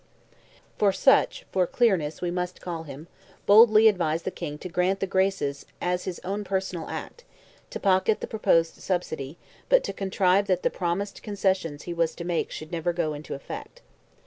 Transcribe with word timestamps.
Strafford 0.01 0.79
(for 0.79 0.91
such 0.93 1.45
for 1.51 1.67
clearness 1.67 2.23
we 2.23 2.31
must 2.31 2.59
call 2.59 2.81
him) 2.85 3.07
boldly 3.45 3.87
advised 3.87 4.25
the 4.25 4.31
King 4.31 4.57
to 4.57 4.67
grant 4.67 4.99
"the 4.99 5.05
graces" 5.05 5.67
as 5.79 6.05
his 6.05 6.19
own 6.23 6.43
personal 6.43 6.89
act, 6.89 7.23
to 7.69 7.79
pocket 7.79 8.19
the 8.19 8.25
proposed 8.25 8.73
subsidy, 8.77 9.37
but 9.69 9.83
to 9.83 9.93
contrive 9.93 10.47
that 10.47 10.63
the 10.63 10.71
promised 10.71 11.21
concessions 11.21 11.83
he 11.83 11.93
was 11.93 12.15
to 12.15 12.23
make 12.23 12.49
should 12.49 12.71
never 12.71 12.93
go 12.93 13.13
into 13.13 13.35
effect. 13.35 13.83